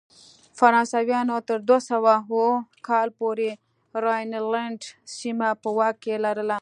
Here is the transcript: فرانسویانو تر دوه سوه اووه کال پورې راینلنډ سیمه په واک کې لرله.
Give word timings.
فرانسویانو 0.59 1.37
تر 1.47 1.59
دوه 1.67 1.79
سوه 1.89 2.13
اووه 2.31 2.57
کال 2.87 3.07
پورې 3.19 3.49
راینلنډ 4.05 4.79
سیمه 5.17 5.49
په 5.61 5.69
واک 5.77 5.95
کې 6.03 6.13
لرله. 6.25 6.57